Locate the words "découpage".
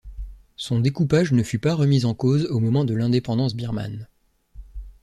0.79-1.31